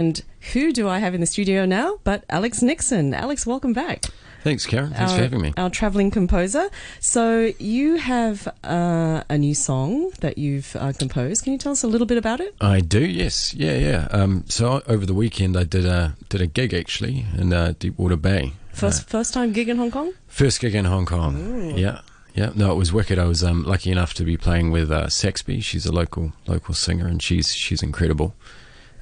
And 0.00 0.22
who 0.54 0.72
do 0.72 0.88
I 0.88 0.98
have 0.98 1.14
in 1.14 1.20
the 1.20 1.26
studio 1.26 1.66
now 1.66 1.98
but 2.04 2.24
Alex 2.30 2.62
Nixon? 2.62 3.12
Alex, 3.12 3.46
welcome 3.46 3.74
back. 3.74 4.06
Thanks, 4.42 4.64
Karen. 4.64 4.94
Thanks 4.94 5.12
our, 5.12 5.18
for 5.18 5.22
having 5.24 5.42
me. 5.42 5.52
Our 5.58 5.68
traveling 5.68 6.10
composer. 6.10 6.70
So 7.00 7.52
you 7.58 7.96
have 7.96 8.48
uh, 8.64 9.24
a 9.28 9.36
new 9.36 9.54
song 9.54 10.10
that 10.20 10.38
you've 10.38 10.74
uh, 10.74 10.94
composed. 10.94 11.44
Can 11.44 11.52
you 11.52 11.58
tell 11.58 11.72
us 11.72 11.82
a 11.82 11.86
little 11.86 12.06
bit 12.06 12.16
about 12.16 12.40
it? 12.40 12.54
I 12.62 12.80
do, 12.80 13.04
yes, 13.04 13.52
yeah, 13.52 13.76
yeah. 13.76 14.08
Um, 14.10 14.44
so 14.48 14.82
over 14.86 15.04
the 15.04 15.12
weekend, 15.12 15.54
I 15.54 15.64
did 15.64 15.84
a 15.84 16.16
did 16.30 16.40
a 16.40 16.46
gig 16.46 16.72
actually 16.72 17.26
in 17.36 17.52
uh, 17.52 17.74
Deepwater 17.78 18.16
Bay. 18.16 18.54
First 18.72 19.02
uh, 19.02 19.04
first 19.06 19.34
time 19.34 19.52
gig 19.52 19.68
in 19.68 19.76
Hong 19.76 19.90
Kong. 19.90 20.14
First 20.28 20.60
gig 20.62 20.74
in 20.74 20.86
Hong 20.86 21.04
Kong. 21.04 21.36
Ooh. 21.36 21.76
Yeah, 21.78 22.00
yeah. 22.34 22.52
No, 22.54 22.72
it 22.72 22.76
was 22.76 22.90
wicked. 22.90 23.18
I 23.18 23.26
was 23.26 23.44
um, 23.44 23.64
lucky 23.64 23.90
enough 23.90 24.14
to 24.14 24.24
be 24.24 24.38
playing 24.38 24.70
with 24.70 24.90
uh, 24.90 25.10
Saxby. 25.10 25.60
She's 25.60 25.84
a 25.84 25.92
local 25.92 26.32
local 26.46 26.72
singer, 26.72 27.06
and 27.06 27.22
she's 27.22 27.52
she's 27.52 27.82
incredible. 27.82 28.34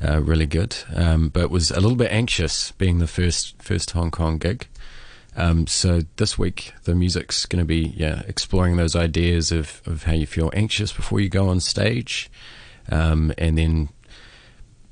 Uh, 0.01 0.23
really 0.23 0.46
good, 0.46 0.77
um, 0.95 1.29
but 1.29 1.51
was 1.51 1.73
a 1.73 1.80
little 1.80 1.96
bit 1.96 2.12
anxious 2.12 2.71
being 2.73 2.98
the 2.98 3.07
first 3.09 3.61
first 3.61 3.91
Hong 3.91 4.12
Kong 4.12 4.38
gig. 4.38 4.69
Um, 5.37 5.66
so 5.66 6.02
this 6.16 6.38
week 6.38 6.73
the 6.84 6.95
music's 6.95 7.47
going 7.47 7.59
to 7.61 7.66
be 7.66 7.95
yeah 7.97 8.23
exploring 8.29 8.77
those 8.77 8.95
ideas 8.95 9.51
of, 9.51 9.83
of 9.87 10.05
how 10.05 10.12
you 10.12 10.27
feel 10.27 10.51
anxious 10.55 10.93
before 10.93 11.19
you 11.19 11.29
go 11.29 11.48
on 11.48 11.59
stage, 11.59 12.30
um, 12.91 13.33
and 13.38 13.59
then 13.59 13.88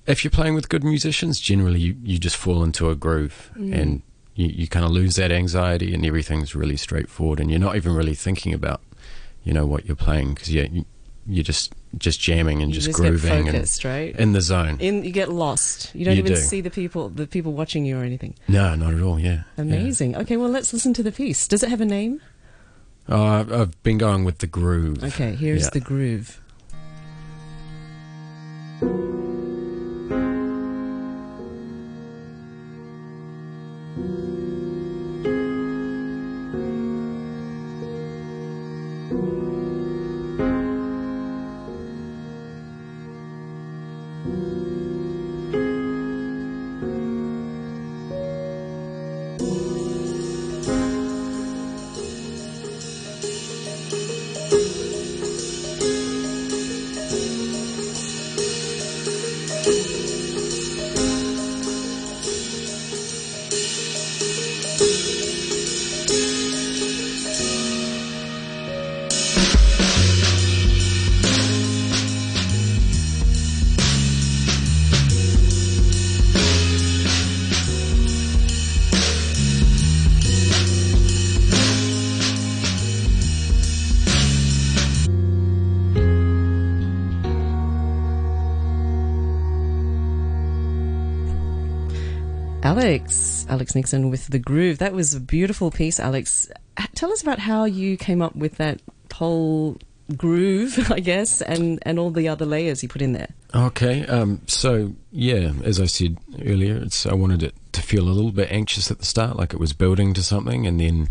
if 0.06 0.24
you're 0.24 0.30
playing 0.30 0.54
with 0.54 0.68
good 0.68 0.84
musicians, 0.84 1.40
generally 1.40 1.80
you, 1.80 1.96
you 2.02 2.18
just 2.18 2.36
fall 2.36 2.62
into 2.62 2.90
a 2.90 2.94
groove 2.94 3.50
mm. 3.56 3.74
and 3.74 4.02
you, 4.34 4.46
you 4.46 4.68
kind 4.68 4.84
of 4.84 4.92
lose 4.92 5.16
that 5.16 5.32
anxiety 5.32 5.92
and 5.92 6.06
everything's 6.06 6.54
really 6.54 6.76
straightforward 6.76 7.40
and 7.40 7.50
you're 7.50 7.60
not 7.60 7.76
even 7.76 7.94
really 7.94 8.14
thinking 8.14 8.54
about 8.54 8.80
you 9.42 9.52
know 9.52 9.66
what 9.66 9.86
you're 9.86 9.96
playing 9.96 10.34
because 10.34 10.52
yeah 10.52 10.66
you, 10.70 10.84
you're 11.28 11.44
just 11.44 11.72
just 11.98 12.20
jamming 12.20 12.62
and 12.62 12.72
just, 12.72 12.86
just, 12.86 12.98
grooving 12.98 13.46
focused, 13.46 13.84
and 13.84 13.92
right? 13.92 14.16
in 14.16 14.32
the 14.32 14.40
zone. 14.40 14.78
In 14.80 15.04
you 15.04 15.10
get 15.10 15.30
lost. 15.30 15.94
You 15.94 16.04
don't 16.04 16.14
you 16.14 16.20
even 16.20 16.34
do. 16.34 16.38
see 16.38 16.60
the 16.60 16.70
people 16.70 17.08
the 17.08 17.26
people 17.26 17.52
watching 17.52 17.84
you 17.84 17.98
or 17.98 18.04
anything. 18.04 18.34
No, 18.48 18.74
not 18.74 18.94
at 18.94 19.02
all. 19.02 19.18
Yeah, 19.18 19.42
amazing. 19.58 20.12
Yeah. 20.12 20.20
Okay, 20.20 20.36
well 20.36 20.50
let's 20.50 20.72
listen 20.72 20.92
to 20.94 21.02
the 21.02 21.12
piece. 21.12 21.48
Does 21.48 21.62
it 21.62 21.68
have 21.68 21.80
a 21.80 21.86
name? 21.86 22.20
Oh, 23.08 23.24
I've, 23.24 23.52
I've 23.52 23.82
been 23.82 23.98
going 23.98 24.24
with 24.24 24.38
the 24.38 24.46
groove. 24.46 25.02
Okay, 25.04 25.34
here's 25.34 25.64
yeah. 25.64 25.70
the 25.70 25.80
groove. 25.80 26.40
thank 44.26 44.42
you 49.40 49.75
Alex, 92.62 93.46
Alex 93.48 93.74
Nixon 93.74 94.10
with 94.10 94.26
The 94.28 94.38
Groove. 94.38 94.78
That 94.78 94.92
was 94.92 95.14
a 95.14 95.20
beautiful 95.20 95.70
piece, 95.70 96.00
Alex. 96.00 96.50
Tell 96.94 97.12
us 97.12 97.22
about 97.22 97.38
how 97.38 97.64
you 97.64 97.96
came 97.96 98.20
up 98.20 98.34
with 98.34 98.56
that 98.56 98.80
whole 99.12 99.78
groove, 100.16 100.90
I 100.90 101.00
guess, 101.00 101.40
and, 101.40 101.78
and 101.82 101.98
all 101.98 102.10
the 102.10 102.28
other 102.28 102.46
layers 102.46 102.82
you 102.82 102.88
put 102.88 103.02
in 103.02 103.12
there. 103.12 103.28
Okay, 103.54 104.04
um, 104.06 104.42
so 104.46 104.92
yeah, 105.12 105.52
as 105.64 105.80
I 105.80 105.86
said 105.86 106.18
earlier, 106.44 106.76
it's 106.76 107.06
I 107.06 107.14
wanted 107.14 107.42
it 107.42 107.54
to 107.72 107.82
feel 107.82 108.04
a 108.04 108.10
little 108.10 108.32
bit 108.32 108.50
anxious 108.50 108.90
at 108.90 108.98
the 108.98 109.06
start, 109.06 109.36
like 109.36 109.54
it 109.54 109.60
was 109.60 109.72
building 109.72 110.12
to 110.14 110.22
something, 110.22 110.66
and 110.66 110.80
then 110.80 111.08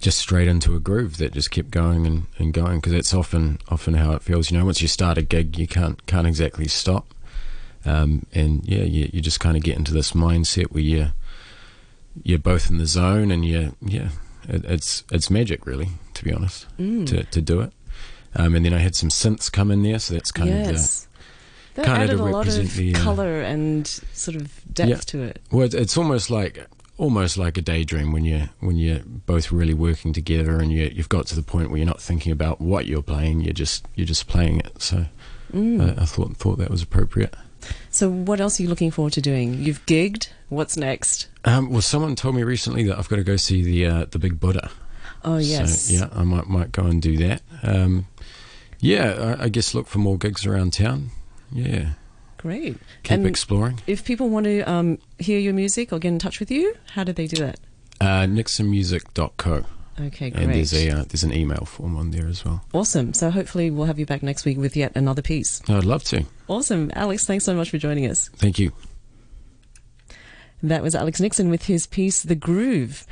just 0.00 0.18
straight 0.18 0.48
into 0.48 0.74
a 0.74 0.80
groove 0.80 1.16
that 1.18 1.32
just 1.32 1.50
kept 1.50 1.70
going 1.70 2.06
and, 2.06 2.26
and 2.38 2.52
going 2.52 2.78
because 2.78 2.92
that's 2.92 3.14
often 3.14 3.58
often 3.68 3.94
how 3.94 4.12
it 4.12 4.22
feels. 4.22 4.50
You 4.50 4.58
know, 4.58 4.64
once 4.64 4.82
you 4.82 4.88
start 4.88 5.18
a 5.18 5.22
gig, 5.22 5.56
you 5.58 5.66
can't 5.66 6.04
can't 6.06 6.26
exactly 6.26 6.68
stop. 6.68 7.13
Um, 7.86 8.26
and 8.32 8.64
yeah, 8.64 8.84
you, 8.84 9.10
you 9.12 9.20
just 9.20 9.40
kind 9.40 9.56
of 9.56 9.62
get 9.62 9.76
into 9.76 9.92
this 9.92 10.12
mindset 10.12 10.72
where 10.72 10.82
you're 10.82 11.12
you're 12.22 12.38
both 12.38 12.70
in 12.70 12.78
the 12.78 12.86
zone, 12.86 13.30
and 13.30 13.44
you 13.44 13.76
yeah, 13.82 14.10
it, 14.48 14.64
it's 14.64 15.04
it's 15.10 15.30
magic 15.30 15.66
really, 15.66 15.88
to 16.14 16.24
be 16.24 16.32
honest, 16.32 16.66
mm. 16.78 17.06
to 17.06 17.24
to 17.24 17.40
do 17.40 17.60
it. 17.60 17.72
Um, 18.36 18.54
and 18.54 18.64
then 18.64 18.74
I 18.74 18.78
had 18.78 18.94
some 18.96 19.10
synths 19.10 19.50
come 19.50 19.70
in 19.70 19.82
there, 19.82 19.98
so 19.98 20.14
that's 20.14 20.32
kind 20.32 20.50
yes. 20.50 21.04
of 21.04 21.74
the, 21.74 21.82
that 21.82 21.86
kind 21.86 22.02
added 22.02 22.14
of 22.14 22.20
a 22.20 22.24
lot 22.24 22.48
of 22.48 22.74
the, 22.74 22.94
uh, 22.94 22.98
color 22.98 23.40
and 23.40 23.86
sort 23.86 24.36
of 24.36 24.60
depth 24.72 24.90
yeah. 24.90 24.96
to 24.96 25.22
it. 25.22 25.42
Well, 25.50 25.64
it's, 25.64 25.74
it's 25.74 25.96
almost 25.96 26.30
like 26.30 26.66
almost 26.96 27.36
like 27.36 27.58
a 27.58 27.62
daydream 27.62 28.12
when 28.12 28.24
you 28.24 28.48
when 28.60 28.76
you're 28.76 29.00
both 29.04 29.52
really 29.52 29.74
working 29.74 30.12
together, 30.12 30.58
and 30.58 30.72
you 30.72 30.90
you've 30.92 31.08
got 31.08 31.26
to 31.26 31.36
the 31.36 31.42
point 31.42 31.70
where 31.70 31.78
you're 31.78 31.86
not 31.86 32.00
thinking 32.00 32.32
about 32.32 32.60
what 32.60 32.86
you're 32.86 33.02
playing, 33.02 33.40
you're 33.40 33.52
just 33.52 33.86
you're 33.94 34.06
just 34.06 34.26
playing 34.26 34.60
it. 34.60 34.82
So 34.82 35.06
mm. 35.52 35.80
I, 35.80 36.02
I 36.02 36.04
thought 36.04 36.36
thought 36.36 36.58
that 36.58 36.70
was 36.70 36.82
appropriate. 36.82 37.34
So, 37.94 38.10
what 38.10 38.40
else 38.40 38.58
are 38.58 38.64
you 38.64 38.68
looking 38.68 38.90
forward 38.90 39.12
to 39.12 39.20
doing? 39.20 39.54
You've 39.54 39.86
gigged. 39.86 40.30
What's 40.48 40.76
next? 40.76 41.28
Um, 41.44 41.70
well, 41.70 41.80
someone 41.80 42.16
told 42.16 42.34
me 42.34 42.42
recently 42.42 42.82
that 42.88 42.98
I've 42.98 43.08
got 43.08 43.16
to 43.16 43.22
go 43.22 43.36
see 43.36 43.62
the 43.62 43.86
uh, 43.86 44.06
the 44.10 44.18
Big 44.18 44.40
Buddha. 44.40 44.72
Oh 45.22 45.38
yes. 45.38 45.82
So, 45.82 45.94
yeah, 45.94 46.08
I 46.12 46.24
might 46.24 46.48
might 46.48 46.72
go 46.72 46.86
and 46.86 47.00
do 47.00 47.16
that. 47.18 47.42
Um, 47.62 48.08
yeah, 48.80 49.36
I, 49.38 49.44
I, 49.44 49.48
guess 49.48 49.74
look 49.74 49.86
for 49.86 50.00
more 50.00 50.18
gigs 50.18 50.44
around 50.44 50.72
town. 50.72 51.10
Yeah. 51.52 51.90
Great. 52.36 52.78
Keep 53.04 53.12
and 53.12 53.26
exploring. 53.28 53.80
If 53.86 54.04
people 54.04 54.28
want 54.28 54.46
to 54.46 54.62
um, 54.62 54.98
hear 55.20 55.38
your 55.38 55.54
music 55.54 55.92
or 55.92 56.00
get 56.00 56.08
in 56.08 56.18
touch 56.18 56.40
with 56.40 56.50
you, 56.50 56.76
how 56.94 57.04
do 57.04 57.12
they 57.12 57.28
do 57.28 57.36
that? 57.36 57.60
Uh, 58.00 58.26
nixonmusic.co. 58.26 59.64
Okay, 60.00 60.30
great. 60.30 60.42
And 60.42 60.52
there's 60.52 60.74
a 60.74 60.90
uh, 60.90 61.04
there's 61.04 61.22
an 61.22 61.32
email 61.32 61.64
form 61.64 61.96
on 61.96 62.10
there 62.10 62.26
as 62.26 62.44
well. 62.44 62.64
Awesome. 62.72 63.14
So 63.14 63.30
hopefully 63.30 63.70
we'll 63.70 63.86
have 63.86 64.00
you 64.00 64.06
back 64.06 64.24
next 64.24 64.44
week 64.44 64.58
with 64.58 64.76
yet 64.76 64.90
another 64.96 65.22
piece. 65.22 65.62
I'd 65.68 65.84
love 65.84 66.02
to. 66.04 66.26
Awesome, 66.48 66.90
Alex. 66.94 67.24
Thanks 67.24 67.44
so 67.44 67.54
much 67.54 67.70
for 67.70 67.78
joining 67.78 68.06
us. 68.06 68.28
Thank 68.36 68.58
you. 68.58 68.72
That 70.62 70.82
was 70.82 70.94
Alex 70.94 71.20
Nixon 71.20 71.50
with 71.50 71.64
his 71.64 71.86
piece, 71.86 72.22
The 72.22 72.34
Groove. 72.34 73.02